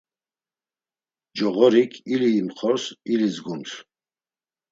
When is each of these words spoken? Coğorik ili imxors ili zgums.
Coğorik 1.37 1.93
ili 2.13 2.29
imxors 2.39 2.85
ili 3.11 3.27
zgums. 3.35 3.71